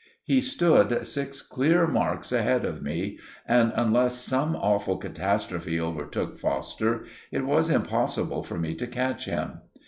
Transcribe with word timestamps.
He 0.23 0.41
stood 0.41 1.05
six 1.05 1.43
clear 1.43 1.85
marks 1.85 2.31
ahead 2.31 2.65
of 2.65 2.81
me, 2.81 3.19
and 3.47 3.71
unless 3.75 4.15
some 4.15 4.55
awful 4.55 4.97
catastrophe 4.97 5.79
overtook 5.79 6.39
Foster, 6.39 7.05
it 7.31 7.45
was 7.45 7.69
impossible 7.69 8.41
for 8.41 8.57
me 8.57 8.73
to 8.73 8.87
catch 8.87 9.25
him. 9.25 9.59